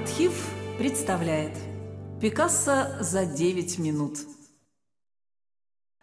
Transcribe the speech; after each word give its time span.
Архив 0.00 0.32
представляет 0.78 1.52
Пикассо 2.22 2.86
за 3.00 3.26
9 3.26 3.78
минут. 3.78 4.20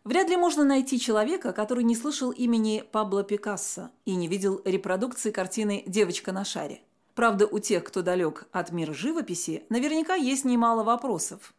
Вряд 0.04 0.30
ли 0.30 0.38
можно 0.38 0.64
найти 0.64 1.00
человека, 1.00 1.52
который 1.52 1.84
не 1.84 1.96
слышал 1.96 2.30
имени 2.30 2.84
Пабло 2.92 3.24
Пикассо 3.24 3.90
и 4.06 4.14
не 4.14 4.28
видел 4.28 4.62
репродукции 4.66 5.32
картины 5.32 5.84
«Девочка 5.88 6.32
на 6.32 6.46
шаре». 6.46 6.82
Правда, 7.16 7.48
у 7.48 7.58
тех, 7.58 7.84
кто 7.84 8.04
далек 8.04 8.46
от 8.52 8.72
мира 8.72 8.94
живописи, 8.94 9.64
наверняка 9.70 10.14
есть 10.14 10.46
немало 10.46 10.84
вопросов. 10.84 11.56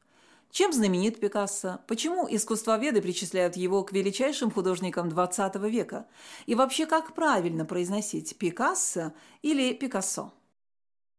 Чем 0.52 0.72
знаменит 0.72 1.18
Пикассо? 1.18 1.80
Почему 1.88 2.28
искусствоведы 2.30 3.02
причисляют 3.02 3.56
его 3.56 3.82
к 3.82 3.90
величайшим 3.90 4.52
художникам 4.52 5.08
XX 5.08 5.68
века? 5.68 6.06
И 6.46 6.54
вообще, 6.54 6.86
как 6.86 7.16
правильно 7.16 7.64
произносить 7.64 8.38
Пикассо 8.38 9.12
или 9.42 9.72
Пикассо? 9.72 10.32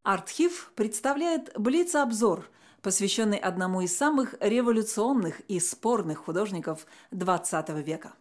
Артхив 0.03 0.71
представляет 0.75 1.51
Блиц-обзор, 1.57 2.49
посвященный 2.81 3.37
одному 3.37 3.81
из 3.81 3.95
самых 3.95 4.33
революционных 4.39 5.41
и 5.41 5.59
спорных 5.59 6.19
художников 6.19 6.87
XX 7.11 7.81
века. 7.83 8.13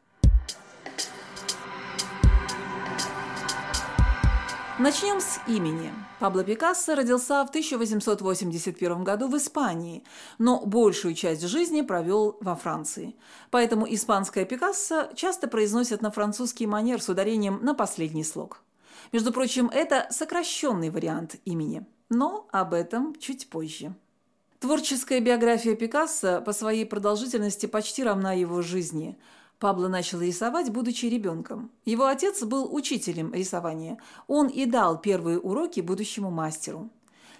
Начнем 4.80 5.20
с 5.20 5.40
имени. 5.46 5.92
Пабло 6.18 6.42
Пикассо 6.42 6.96
родился 6.96 7.44
в 7.44 7.48
1881 7.48 9.04
году 9.04 9.28
в 9.28 9.36
Испании, 9.36 10.04
но 10.38 10.64
большую 10.66 11.14
часть 11.14 11.42
жизни 11.42 11.82
провел 11.82 12.36
во 12.40 12.56
Франции. 12.56 13.14
Поэтому 13.50 13.86
испанское 13.92 14.44
Пикассо 14.44 15.10
часто 15.14 15.46
произносят 15.46 16.02
на 16.02 16.10
французский 16.10 16.66
манер 16.66 17.00
с 17.00 17.08
ударением 17.08 17.60
на 17.62 17.74
последний 17.74 18.24
слог– 18.24 18.62
между 19.12 19.32
прочим, 19.32 19.68
это 19.68 20.06
сокращенный 20.10 20.90
вариант 20.90 21.36
имени, 21.44 21.86
но 22.08 22.48
об 22.52 22.74
этом 22.74 23.14
чуть 23.18 23.48
позже. 23.48 23.94
Творческая 24.60 25.20
биография 25.20 25.76
Пикассо 25.76 26.40
по 26.40 26.52
своей 26.52 26.84
продолжительности 26.84 27.66
почти 27.66 28.02
равна 28.02 28.32
его 28.32 28.60
жизни. 28.60 29.16
Пабло 29.60 29.88
начал 29.88 30.20
рисовать, 30.20 30.70
будучи 30.70 31.06
ребенком. 31.06 31.70
Его 31.84 32.06
отец 32.06 32.42
был 32.42 32.74
учителем 32.74 33.32
рисования. 33.32 33.98
Он 34.26 34.48
и 34.48 34.66
дал 34.66 35.00
первые 35.00 35.38
уроки 35.38 35.80
будущему 35.80 36.30
мастеру. 36.30 36.90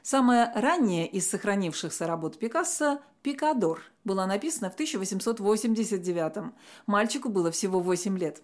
Самая 0.03 0.53
ранняя 0.55 1.07
из 1.07 1.29
сохранившихся 1.29 2.07
работ 2.07 2.39
Пикассо 2.39 3.01
«Пикадор» 3.23 3.83
была 4.05 4.27
написана 4.27 4.71
в 4.71 4.75
1889 4.75 6.53
Мальчику 6.87 7.29
было 7.29 7.51
всего 7.51 7.81
8 7.81 8.17
лет. 8.17 8.43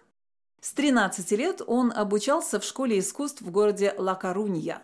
С 0.65 0.73
13 0.73 1.31
лет 1.33 1.61
он 1.67 1.93
обучался 1.95 2.59
в 2.59 2.65
школе 2.65 2.99
искусств 2.99 3.43
в 3.43 3.51
городе 3.51 3.95
Ла-Корунья, 3.99 4.83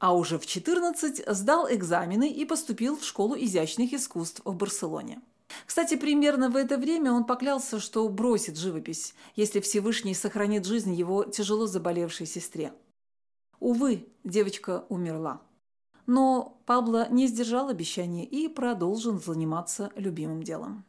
а 0.00 0.16
уже 0.16 0.36
в 0.36 0.46
14 0.46 1.22
сдал 1.28 1.72
экзамены 1.72 2.28
и 2.28 2.44
поступил 2.44 2.96
в 2.96 3.04
школу 3.04 3.36
изящных 3.38 3.92
искусств 3.92 4.42
в 4.44 4.56
Барселоне. 4.56 5.22
Кстати, 5.64 5.94
примерно 5.94 6.50
в 6.50 6.56
это 6.56 6.76
время 6.76 7.12
он 7.12 7.22
поклялся, 7.22 7.78
что 7.78 8.08
бросит 8.08 8.56
живопись, 8.56 9.14
если 9.36 9.60
Всевышний 9.60 10.14
сохранит 10.14 10.66
жизнь 10.66 10.92
его 10.92 11.22
тяжело 11.22 11.66
заболевшей 11.66 12.26
сестре. 12.26 12.72
Увы, 13.60 14.08
девочка 14.24 14.86
умерла. 14.88 15.40
Но 16.04 16.60
Пабло 16.66 17.06
не 17.10 17.28
сдержал 17.28 17.68
обещания 17.68 18.24
и 18.24 18.48
продолжил 18.48 19.20
заниматься 19.20 19.92
любимым 19.94 20.42
делом. 20.42 20.84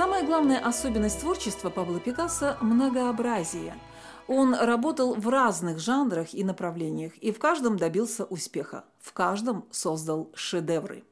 Самая 0.00 0.24
главная 0.24 0.58
особенность 0.58 1.20
творчества 1.20 1.68
Пабло 1.68 2.00
Пикассо– 2.00 2.56
многообразие. 2.62 3.78
Он 4.28 4.54
работал 4.54 5.14
в 5.14 5.28
разных 5.28 5.78
жанрах 5.78 6.32
и 6.32 6.42
направлениях, 6.42 7.18
и 7.18 7.30
в 7.30 7.38
каждом 7.38 7.76
добился 7.76 8.24
успеха, 8.24 8.86
в 8.98 9.12
каждом 9.12 9.66
создал 9.70 10.30
шедевры. 10.32 11.04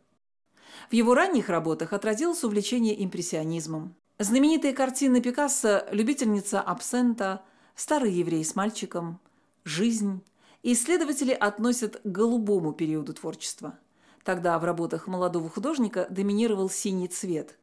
В 0.88 0.94
его 0.94 1.14
ранних 1.14 1.50
работах 1.50 1.92
отразилось 1.92 2.42
увлечение 2.44 3.04
импрессионизмом. 3.04 3.94
Знаменитые 4.18 4.72
картины 4.72 5.20
Пикассо 5.20 5.84
«Любительница 5.90 6.62
абсента», 6.62 7.42
«Старый 7.74 8.12
еврей 8.12 8.42
с 8.42 8.56
мальчиком», 8.56 9.20
«Жизнь» 9.64 10.24
исследователи 10.62 11.32
относят 11.32 12.00
к 12.02 12.06
голубому 12.06 12.72
периоду 12.72 13.12
творчества. 13.12 13.78
Тогда 14.24 14.58
в 14.58 14.64
работах 14.64 15.06
молодого 15.06 15.50
художника 15.50 16.06
доминировал 16.08 16.70
синий 16.70 17.08
цвет, 17.08 17.58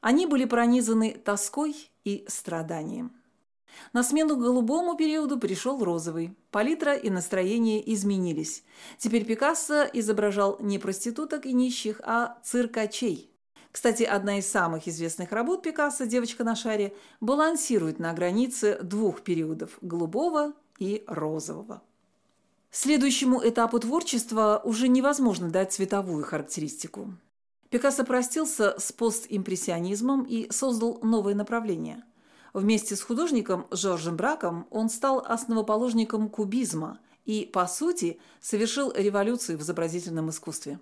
они 0.00 0.26
были 0.26 0.44
пронизаны 0.44 1.12
тоской 1.12 1.90
и 2.04 2.24
страданием. 2.28 3.12
На 3.92 4.02
смену 4.02 4.36
голубому 4.36 4.96
периоду 4.96 5.38
пришел 5.38 5.82
розовый. 5.82 6.36
Палитра 6.50 6.94
и 6.94 7.10
настроение 7.10 7.92
изменились. 7.94 8.64
Теперь 8.98 9.24
Пикассо 9.24 9.84
изображал 9.92 10.56
не 10.60 10.78
проституток 10.78 11.46
и 11.46 11.52
нищих, 11.52 12.00
а 12.04 12.38
циркачей. 12.42 13.30
Кстати, 13.70 14.02
одна 14.02 14.38
из 14.38 14.50
самых 14.50 14.88
известных 14.88 15.30
работ 15.32 15.62
Пикассо 15.62 16.06
«Девочка 16.06 16.42
на 16.42 16.56
шаре» 16.56 16.94
балансирует 17.20 17.98
на 17.98 18.12
границе 18.12 18.78
двух 18.82 19.20
периодов– 19.22 19.78
голубого 19.82 20.54
и 20.78 21.04
розового. 21.06 21.82
Следующему 22.70 23.46
этапу 23.46 23.78
творчества 23.78 24.60
уже 24.64 24.88
невозможно 24.88 25.50
дать 25.50 25.72
цветовую 25.72 26.24
характеристику. 26.24 27.14
Пикассо 27.70 28.04
простился 28.04 28.74
с 28.78 28.92
постимпрессионизмом 28.92 30.22
и 30.22 30.50
создал 30.50 31.00
новое 31.02 31.34
направление. 31.34 32.02
Вместе 32.54 32.96
с 32.96 33.02
художником 33.02 33.66
Жоржем 33.70 34.16
Браком 34.16 34.66
он 34.70 34.88
стал 34.88 35.22
основоположником 35.26 36.30
кубизма 36.30 36.98
и, 37.26 37.44
по 37.44 37.66
сути, 37.66 38.20
совершил 38.40 38.90
революцию 38.92 39.58
в 39.58 39.62
изобразительном 39.62 40.30
искусстве. 40.30 40.80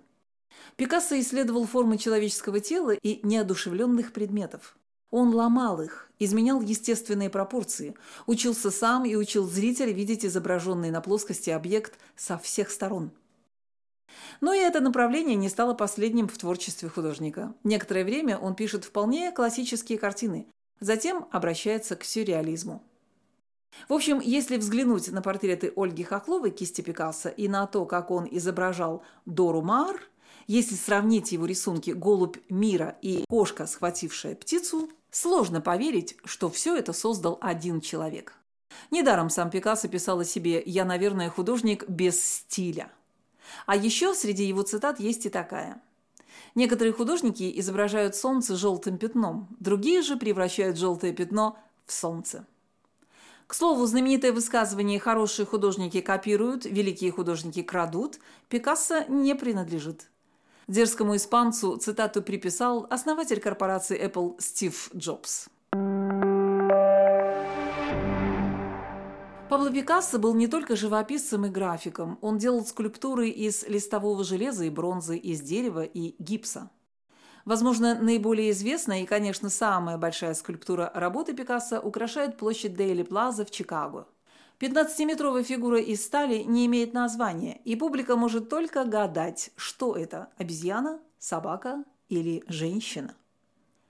Пикассо 0.77 1.19
исследовал 1.19 1.65
формы 1.65 1.97
человеческого 1.97 2.61
тела 2.61 2.91
и 2.91 3.19
неодушевленных 3.27 4.13
предметов. 4.13 4.77
Он 5.11 5.33
ломал 5.35 5.81
их, 5.81 6.09
изменял 6.19 6.61
естественные 6.61 7.29
пропорции, 7.29 7.95
учился 8.27 8.71
сам 8.71 9.05
и 9.05 9.15
учил 9.15 9.45
зрителя 9.45 9.91
видеть 9.91 10.25
изображенный 10.25 10.91
на 10.91 11.01
плоскости 11.01 11.49
объект 11.49 11.99
со 12.15 12.37
всех 12.37 12.71
сторон– 12.71 13.11
но 14.41 14.53
и 14.53 14.59
это 14.59 14.79
направление 14.79 15.35
не 15.35 15.49
стало 15.49 15.73
последним 15.73 16.27
в 16.27 16.37
творчестве 16.37 16.89
художника. 16.89 17.53
Некоторое 17.63 18.03
время 18.03 18.37
он 18.37 18.55
пишет 18.55 18.83
вполне 18.83 19.31
классические 19.31 19.97
картины, 19.97 20.47
затем 20.79 21.27
обращается 21.31 21.95
к 21.95 22.03
сюрреализму. 22.03 22.83
В 23.89 23.93
общем, 23.93 24.19
если 24.19 24.57
взглянуть 24.57 25.11
на 25.11 25.21
портреты 25.21 25.71
Ольги 25.75 26.03
Хохловой 26.03 26.51
кисти 26.51 26.81
Пикассо 26.81 27.29
и 27.29 27.47
на 27.47 27.67
то, 27.67 27.85
как 27.85 28.11
он 28.11 28.27
изображал 28.29 29.03
Дору 29.25 29.61
Мар, 29.61 30.01
если 30.47 30.75
сравнить 30.75 31.31
его 31.31 31.45
рисунки 31.45 31.91
«Голубь 31.91 32.37
мира» 32.49 32.97
и 33.01 33.25
«Кошка, 33.29 33.67
схватившая 33.67 34.35
птицу», 34.35 34.89
сложно 35.11 35.61
поверить, 35.61 36.17
что 36.23 36.49
все 36.49 36.75
это 36.75 36.93
создал 36.93 37.37
один 37.41 37.81
человек. 37.81 38.33
Недаром 38.91 39.29
сам 39.29 39.49
Пикассо 39.49 39.87
писал 39.87 40.19
о 40.19 40.25
себе 40.25 40.61
«Я, 40.65 40.85
наверное, 40.85 41.29
художник 41.29 41.87
без 41.89 42.23
стиля». 42.23 42.91
А 43.65 43.75
еще 43.75 44.13
среди 44.13 44.45
его 44.45 44.61
цитат 44.61 44.99
есть 44.99 45.25
и 45.25 45.29
такая. 45.29 45.81
Некоторые 46.55 46.93
художники 46.93 47.51
изображают 47.59 48.15
солнце 48.15 48.55
желтым 48.55 48.97
пятном, 48.97 49.47
другие 49.59 50.01
же 50.01 50.17
превращают 50.17 50.77
желтое 50.77 51.13
пятно 51.13 51.57
в 51.85 51.93
солнце. 51.93 52.45
К 53.47 53.53
слову, 53.53 53.85
знаменитое 53.85 54.33
высказывание 54.33 54.99
«хорошие 54.99 55.45
художники 55.45 56.01
копируют, 56.01 56.65
великие 56.65 57.11
художники 57.11 57.61
крадут» 57.63 58.19
Пикассо 58.49 59.05
не 59.07 59.35
принадлежит. 59.35 60.09
Дерзкому 60.67 61.15
испанцу 61.15 61.77
цитату 61.77 62.21
приписал 62.21 62.87
основатель 62.89 63.39
корпорации 63.39 64.05
Apple 64.05 64.35
Стив 64.41 64.89
Джобс. 64.93 65.47
Пабло 69.49 69.71
Пикассо 69.71 70.19
был 70.19 70.35
не 70.35 70.47
только 70.47 70.75
живописцем 70.75 71.45
и 71.45 71.49
графиком, 71.49 72.19
он 72.21 72.37
делал 72.37 72.65
скульптуры 72.65 73.29
из 73.29 73.65
листового 73.65 74.25
железа 74.25 74.65
и 74.65 74.69
бронзы, 74.69 75.15
из 75.15 75.39
дерева 75.39 75.83
и 75.85 76.21
гипса. 76.21 76.69
Возможно, 77.45 77.95
наиболее 77.95 78.51
известная 78.51 79.03
и, 79.03 79.05
конечно, 79.05 79.49
самая 79.49 79.97
большая 79.97 80.33
скульптура 80.33 80.91
работы 80.93 81.33
Пикассо 81.33 81.79
украшает 81.79 82.37
площадь 82.37 82.75
Дейли 82.75 83.03
Плаза 83.03 83.45
в 83.45 83.51
Чикаго. 83.51 84.09
15-метровая 84.59 85.43
фигура 85.43 85.79
из 85.79 86.03
стали 86.03 86.43
не 86.43 86.65
имеет 86.65 86.93
названия, 86.93 87.61
и 87.63 87.77
публика 87.77 88.17
может 88.17 88.49
только 88.49 88.83
гадать, 88.83 89.51
что 89.55 89.95
это– 89.95 90.27
обезьяна, 90.37 90.99
собака 91.19 91.85
или 92.09 92.43
женщина. 92.49 93.15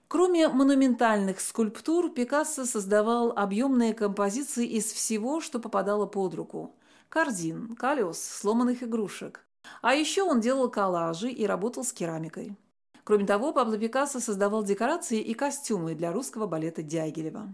Кроме 0.10 0.48
монументальных 0.48 1.42
скульптур, 1.42 2.10
Пикассо 2.10 2.66
создавал 2.66 3.34
объемные 3.36 3.94
композиции 3.94 4.66
из 4.66 4.86
всего, 4.86 5.42
что 5.42 5.60
попадало 5.60 6.06
под 6.06 6.34
руку– 6.34 6.76
корзин, 7.10 7.76
колес, 7.76 8.18
сломанных 8.18 8.84
игрушек. 8.84 9.46
А 9.82 9.94
еще 9.96 10.24
он 10.24 10.40
делал 10.40 10.70
коллажи 10.72 11.30
и 11.30 11.46
работал 11.46 11.84
с 11.84 11.92
керамикой. 11.92 12.56
Кроме 13.04 13.26
того, 13.26 13.52
Пабло 13.52 13.78
Пикассо 13.78 14.22
создавал 14.22 14.64
декорации 14.64 15.20
и 15.20 15.34
костюмы 15.34 15.94
для 15.94 16.14
русского 16.14 16.48
балета 16.48 16.84
Дягилева. 16.84 17.54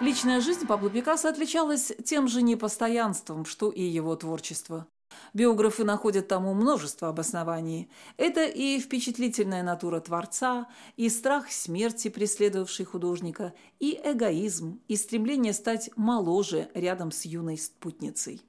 Личная 0.00 0.42
жизнь 0.42 0.66
Пабло 0.66 0.90
Пикассо 0.90 1.30
отличалась 1.30 1.90
тем 2.04 2.28
же 2.28 2.42
непостоянством, 2.42 3.46
что 3.46 3.70
и 3.70 3.82
его 3.82 4.14
творчество. 4.14 4.86
Биографы 5.34 5.84
находят 5.84 6.28
тому 6.28 6.54
множество 6.54 7.08
обоснований. 7.08 7.90
Это 8.16 8.44
и 8.44 8.78
впечатлительная 8.80 9.62
натура 9.62 10.00
творца, 10.00 10.68
и 10.96 11.08
страх 11.08 11.50
смерти, 11.50 12.08
преследовавший 12.08 12.84
художника, 12.84 13.52
и 13.78 14.00
эгоизм, 14.02 14.80
и 14.88 14.96
стремление 14.96 15.52
стать 15.52 15.90
моложе 15.96 16.68
рядом 16.74 17.12
с 17.12 17.24
юной 17.24 17.58
спутницей. 17.58 18.42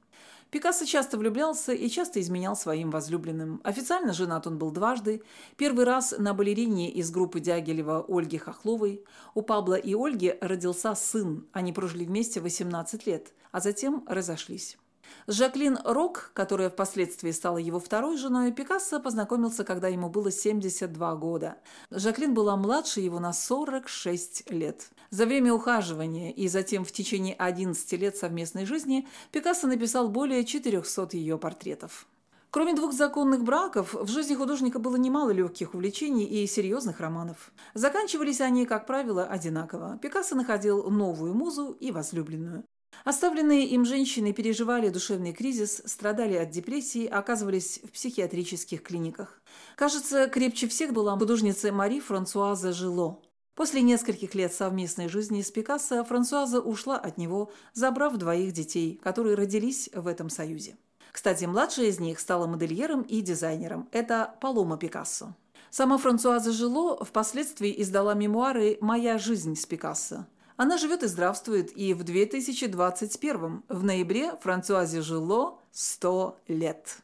Пикассо 0.51 0.85
часто 0.85 1.17
влюблялся 1.17 1.73
и 1.73 1.87
часто 1.89 2.19
изменял 2.19 2.55
своим 2.55 2.89
возлюбленным. 2.89 3.61
Официально 3.63 4.13
женат 4.13 4.47
он 4.47 4.57
был 4.57 4.71
дважды. 4.71 5.21
Первый 5.57 5.85
раз 5.85 6.15
на 6.17 6.33
балерине 6.33 6.89
из 6.89 7.11
группы 7.11 7.39
Дягилева 7.39 8.05
Ольги 8.07 8.37
Хохловой. 8.37 9.03
У 9.35 9.43
Пабла 9.43 9.75
и 9.75 9.93
Ольги 9.93 10.35
родился 10.41 10.95
сын. 10.95 11.45
Они 11.51 11.71
прожили 11.71 12.03
вместе 12.03 12.41
18 12.41 13.05
лет, 13.05 13.31
а 13.51 13.59
затем 13.59 14.03
разошлись. 14.07 14.77
Жаклин 15.27 15.77
Рок, 15.83 16.31
которая 16.33 16.69
впоследствии 16.69 17.31
стала 17.31 17.57
его 17.57 17.79
второй 17.79 18.17
женой, 18.17 18.51
Пикассо 18.51 18.99
познакомился, 18.99 19.63
когда 19.63 19.87
ему 19.87 20.09
было 20.09 20.31
72 20.31 21.15
года. 21.15 21.57
Жаклин 21.91 22.33
была 22.33 22.55
младше 22.55 22.99
его 22.99 23.19
на 23.19 23.33
46 23.33 24.51
лет. 24.51 24.89
За 25.11 25.25
время 25.25 25.53
ухаживания 25.53 26.31
и 26.31 26.47
затем 26.47 26.85
в 26.85 26.91
течение 26.91 27.35
11 27.35 27.91
лет 27.93 28.17
совместной 28.17 28.65
жизни 28.65 29.07
Пикассо 29.31 29.67
написал 29.67 30.09
более 30.09 30.45
400 30.45 31.17
ее 31.17 31.37
портретов. 31.37 32.07
Кроме 32.51 32.73
двух 32.73 32.93
законных 32.93 33.43
браков, 33.43 33.93
в 33.93 34.07
жизни 34.07 34.33
художника 34.33 34.79
было 34.79 34.95
немало 34.95 35.29
легких 35.29 35.75
увлечений 35.75 36.25
и 36.25 36.47
серьезных 36.47 36.99
романов. 36.99 37.51
Заканчивались 37.75 38.41
они, 38.41 38.65
как 38.65 38.87
правило, 38.87 39.23
одинаково. 39.23 39.99
Пикассо 40.01 40.35
находил 40.35 40.89
новую 40.89 41.35
музу 41.35 41.77
и 41.79 41.91
возлюбленную. 41.91 42.63
Оставленные 43.05 43.65
им 43.65 43.85
женщины 43.85 44.33
переживали 44.33 44.89
душевный 44.89 45.33
кризис, 45.33 45.81
страдали 45.85 46.35
от 46.35 46.49
депрессии, 46.49 47.05
оказывались 47.05 47.79
в 47.83 47.91
психиатрических 47.91 48.83
клиниках. 48.83 49.41
Кажется, 49.75 50.27
крепче 50.27 50.67
всех 50.67 50.93
была 50.93 51.17
художница 51.17 51.71
Мари 51.71 51.99
Франсуаза 51.99 52.73
Жило. 52.73 53.21
После 53.55 53.81
нескольких 53.81 54.35
лет 54.35 54.53
совместной 54.53 55.09
жизни 55.09 55.41
с 55.41 55.51
Пикассо 55.51 56.03
Франсуаза 56.05 56.61
ушла 56.61 56.97
от 56.97 57.17
него, 57.17 57.51
забрав 57.73 58.15
двоих 58.15 58.53
детей, 58.53 58.99
которые 59.03 59.35
родились 59.35 59.89
в 59.93 60.07
этом 60.07 60.29
союзе. 60.29 60.77
Кстати, 61.11 61.45
младшая 61.45 61.87
из 61.87 61.99
них 61.99 62.19
стала 62.19 62.47
модельером 62.47 63.01
и 63.01 63.21
дизайнером. 63.21 63.89
Это 63.91 64.35
Палома 64.39 64.77
Пикассо. 64.77 65.35
Сама 65.71 65.97
Франсуаза 65.97 66.51
Жило 66.51 67.03
впоследствии 67.03 67.81
издала 67.81 68.13
мемуары 68.13 68.77
«Моя 68.81 69.17
жизнь 69.17 69.55
с 69.55 69.65
Пикассо», 69.65 70.25
она 70.59 70.77
живет 70.77 71.03
и 71.03 71.07
здравствует, 71.07 71.71
и 71.77 71.93
в 71.93 72.03
2021 72.03 73.63
в 73.69 73.83
ноябре 73.85 74.33
Франсуазе 74.41 75.01
Жило 75.01 75.57
100 75.71 76.37
лет. 76.49 76.97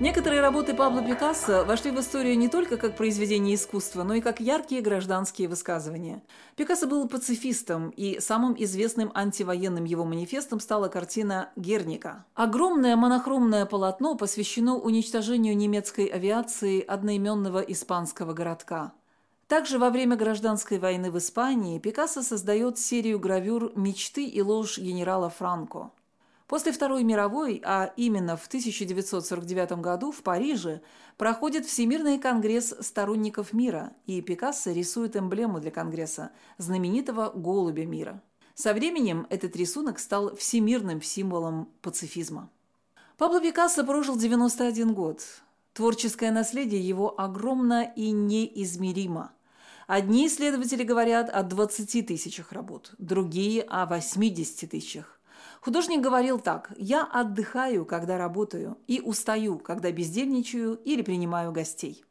Некоторые 0.00 0.40
работы 0.40 0.72
Пабло 0.72 1.02
Пикассо 1.02 1.62
вошли 1.66 1.90
в 1.90 2.00
историю 2.00 2.38
не 2.38 2.48
только 2.48 2.78
как 2.78 2.96
произведение 2.96 3.54
искусства, 3.54 4.02
но 4.02 4.14
и 4.14 4.22
как 4.22 4.40
яркие 4.40 4.80
гражданские 4.80 5.46
высказывания. 5.46 6.22
Пикассо 6.56 6.86
был 6.86 7.06
пацифистом, 7.06 7.90
и 7.90 8.18
самым 8.18 8.54
известным 8.58 9.12
антивоенным 9.14 9.84
его 9.84 10.06
манифестом 10.06 10.58
стала 10.58 10.88
картина 10.88 11.50
«Герника». 11.54 12.24
Огромное 12.34 12.96
монохромное 12.96 13.66
полотно 13.66 14.14
посвящено 14.14 14.78
уничтожению 14.78 15.54
немецкой 15.54 16.06
авиации 16.06 16.80
одноименного 16.80 17.60
испанского 17.60 18.32
городка. 18.32 18.94
Также 19.48 19.78
во 19.78 19.90
время 19.90 20.16
гражданской 20.16 20.78
войны 20.78 21.10
в 21.10 21.18
Испании 21.18 21.78
Пикассо 21.78 22.22
создает 22.22 22.78
серию 22.78 23.20
гравюр 23.20 23.70
«Мечты 23.76 24.24
и 24.24 24.40
ложь 24.40 24.78
генерала 24.78 25.28
Франко». 25.28 25.90
После 26.50 26.72
Второй 26.72 27.04
мировой, 27.04 27.62
а 27.64 27.92
именно 27.96 28.36
в 28.36 28.48
1949 28.48 29.70
году 29.80 30.10
в 30.10 30.24
Париже, 30.24 30.80
проходит 31.16 31.64
Всемирный 31.64 32.18
конгресс 32.18 32.74
сторонников 32.80 33.52
мира, 33.52 33.92
и 34.06 34.20
Пикассо 34.20 34.72
рисует 34.72 35.16
эмблему 35.16 35.60
для 35.60 35.70
конгресса– 35.70 36.32
знаменитого 36.58 37.30
«Голубя 37.32 37.86
мира». 37.86 38.20
Со 38.56 38.74
временем 38.74 39.28
этот 39.30 39.54
рисунок 39.54 40.00
стал 40.00 40.34
всемирным 40.34 41.00
символом 41.02 41.68
пацифизма. 41.82 42.50
Пабло 43.16 43.40
Пикассо 43.40 43.84
прожил 43.84 44.16
91 44.16 44.92
год. 44.92 45.22
Творческое 45.72 46.32
наследие 46.32 46.80
его 46.80 47.14
огромно 47.20 47.92
и 47.94 48.10
неизмеримо. 48.10 49.30
Одни 49.86 50.26
исследователи 50.26 50.82
говорят 50.82 51.30
о 51.30 51.44
20 51.44 52.08
тысячах 52.08 52.50
работ, 52.50 52.92
другие– 52.98 53.62
о 53.68 53.86
80 53.86 54.68
тысячах. 54.68 55.19
Художник 55.60 56.00
говорил 56.00 56.38
так 56.38 56.72
«Я 56.76 57.04
отдыхаю, 57.04 57.84
когда 57.84 58.16
работаю, 58.16 58.78
и 58.86 59.00
устаю, 59.00 59.58
когда 59.58 59.92
бездельничаю 59.92 60.74
или 60.84 61.02
принимаю 61.02 61.52
гостей». 61.52 62.04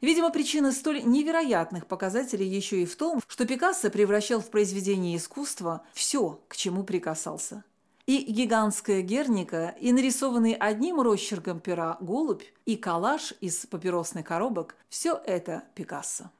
Видимо, 0.00 0.30
причина 0.30 0.72
столь 0.72 1.04
невероятных 1.04 1.86
показателей 1.86 2.46
еще 2.46 2.82
и 2.82 2.86
в 2.86 2.96
том, 2.96 3.20
что 3.26 3.46
Пикассо 3.46 3.90
превращал 3.90 4.40
в 4.40 4.50
произведение 4.50 5.16
искусства 5.16 5.82
все, 5.92 6.40
к 6.48 6.56
чему 6.56 6.82
прикасался. 6.82 7.64
И 8.06 8.24
гигантская 8.24 9.02
герника, 9.02 9.76
и 9.78 9.92
нарисованный 9.92 10.54
одним 10.54 11.00
росчерком 11.00 11.60
пера 11.60 11.98
голубь, 12.00 12.42
и 12.66 12.76
коллаж 12.76 13.32
из 13.40 13.64
папиросных 13.66 14.26
коробок– 14.26 14.76
все 14.88 15.20
это 15.24 15.64
Пикассо. 15.74 16.30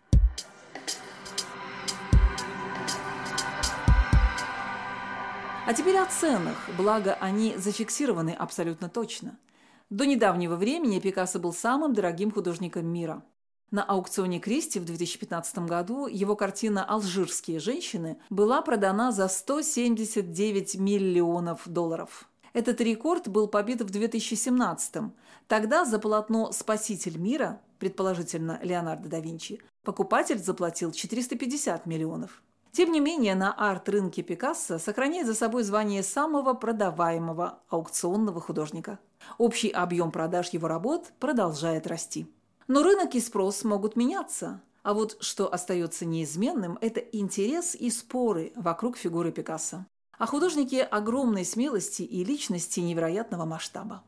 А 5.65 5.75
теперь 5.75 5.97
о 5.97 6.07
ценах, 6.07 6.57
благо 6.77 7.15
они 7.15 7.57
зафиксированы 7.57 8.31
абсолютно 8.31 8.89
точно. 8.89 9.39
До 9.91 10.05
недавнего 10.05 10.57
времени 10.57 10.99
Пикассо 10.99 11.39
был 11.39 11.53
самым 11.53 11.95
дорогим 11.95 12.33
художником 12.33 12.87
мира. 12.87 13.23
На 13.71 13.85
аукционе 13.85 14.41
Кристи 14.41 14.81
в 14.81 14.85
2015 14.85 15.59
году 15.61 16.09
его 16.09 16.35
картина 16.35 16.85
«Алжирские 16.85 17.61
женщины» 17.61 18.19
была 18.29 18.61
продана 18.61 19.13
за 19.13 19.29
179 19.29 20.75
миллионов 20.75 21.69
долларов. 21.69 22.29
Этот 22.55 22.81
рекорд 22.81 23.29
был 23.29 23.47
побит 23.47 23.83
в 23.83 23.91
2017 23.91 24.97
-м. 24.97 25.11
Тогда 25.47 25.85
за 25.85 26.01
полотно 26.01 26.51
«Спаситель 26.51 27.19
мира», 27.19 27.61
предположительно 27.79 28.59
Леонардо 28.65 29.09
да 29.09 29.21
Винчи, 29.21 29.61
покупатель 29.85 30.39
заплатил 30.39 30.91
450 30.91 31.87
миллионов. 31.87 32.43
Тем 32.73 32.91
не 32.91 33.01
менее, 33.01 33.35
на 33.35 33.53
арт-рынке 33.53 34.23
Пикассо 34.23 34.79
сохраняет 34.79 35.27
за 35.27 35.35
собой 35.35 35.63
звание 35.63 36.03
самого 36.03 36.55
продаваемого 36.55 37.59
аукционного 37.69 38.41
художника. 38.41 38.99
Общий 39.37 39.69
объем 39.69 40.11
продаж 40.11 40.49
его 40.51 40.69
работ 40.69 41.13
продолжает 41.21 41.87
расти. 41.87 42.27
Но 42.69 42.83
рынок 42.83 43.15
и 43.15 43.21
спрос 43.21 43.65
могут 43.65 43.95
меняться. 43.95 44.63
А 44.83 44.95
вот 44.95 45.19
что 45.21 45.53
остается 45.53 46.07
неизменным– 46.07 46.79
это 46.81 47.01
интерес 47.01 47.75
и 47.75 47.91
споры 47.91 48.53
вокруг 48.57 48.97
фигуры 48.97 49.33
Пикассо. 49.33 49.85
А 50.17 50.27
художники 50.27 50.77
огромной 50.77 51.45
смелости 51.45 52.03
и 52.03 52.25
личности 52.25 52.81
невероятного 52.81 53.45
масштаба. 53.45 54.03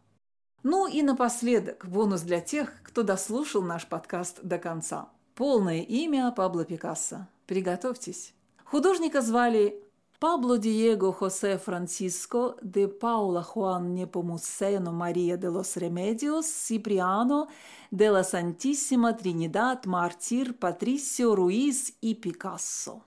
Ну 0.62 0.86
и 0.86 1.02
напоследок 1.02 1.86
бонус 1.86 2.22
для 2.22 2.40
тех, 2.40 2.72
кто 2.82 3.02
дослушал 3.02 3.60
наш 3.60 3.86
подкаст 3.86 4.40
до 4.42 4.56
конца. 4.56 5.10
Полное 5.34 5.82
имя 5.82 6.32
Пабло 6.32 6.64
Пикассо. 6.64 7.28
Приготовьтесь. 7.46 8.32
Художника 8.64 9.20
звали 9.20 9.80
Пабло 10.18 10.58
Диего 10.58 11.12
Хосе 11.12 11.58
Франциско 11.58 12.56
де 12.62 12.88
Паула 12.88 13.42
Хуан 13.42 13.94
Непомусено 13.94 14.92
Мария 14.92 15.36
де 15.36 15.48
лос 15.48 15.76
Ремедиос 15.76 16.46
Сиприано 16.46 17.48
де 17.90 18.10
ла 18.10 18.24
Сантиссима 18.24 19.12
Тринидад 19.12 19.86
Мартир 19.86 20.54
Патрисио 20.54 21.34
Руиз 21.34 21.92
и 22.00 22.14
Пикассо. 22.14 23.02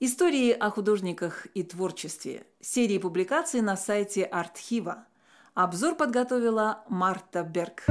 Истории 0.00 0.50
о 0.50 0.70
художниках 0.70 1.46
и 1.54 1.62
творчестве. 1.62 2.46
Серии 2.60 2.98
публикаций 2.98 3.62
на 3.62 3.76
сайте 3.76 4.24
Артхива. 4.24 5.06
Обзор 5.54 5.94
подготовила 5.94 6.84
Марта 6.90 7.42
Берг. 7.42 7.86